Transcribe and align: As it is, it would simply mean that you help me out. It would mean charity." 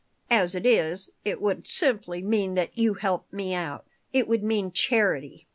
As 0.31 0.55
it 0.55 0.65
is, 0.65 1.11
it 1.23 1.39
would 1.39 1.67
simply 1.67 2.23
mean 2.23 2.55
that 2.55 2.75
you 2.75 2.95
help 2.95 3.31
me 3.31 3.53
out. 3.53 3.85
It 4.11 4.27
would 4.27 4.41
mean 4.43 4.71
charity." 4.71 5.45